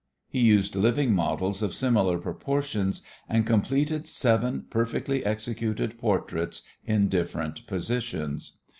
[0.27, 7.67] He used living models of similar proportions and completed seven perfectly executed portraits in different
[7.67, 8.53] positions.